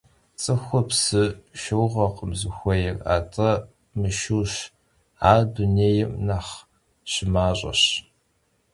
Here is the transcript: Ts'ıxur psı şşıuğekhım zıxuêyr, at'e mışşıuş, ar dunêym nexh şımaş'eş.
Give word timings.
Ts'ıxur 0.39 0.83
psı 0.89 1.23
şşıuğekhım 1.59 2.31
zıxuêyr, 2.39 2.95
at'e 3.15 3.51
mışşıuş, 3.99 4.53
ar 5.31 5.41
dunêym 5.53 6.11
nexh 6.27 6.51
şımaş'eş. 7.11 7.81